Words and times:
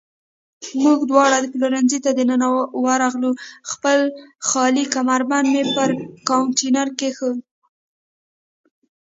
موږ 0.83 0.99
دواړه 1.11 1.35
پلورنځۍ 1.53 1.99
ته 2.05 2.11
دننه 2.19 2.47
ورغلو، 2.85 3.31
خپل 3.71 3.99
خالي 4.47 4.85
کمربند 4.95 5.47
مې 5.53 5.63
پر 5.75 5.89
کاونټر 6.29 6.87
کېښود. 6.99 7.37